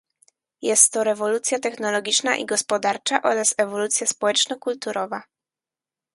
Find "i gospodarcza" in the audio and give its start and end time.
2.37-3.21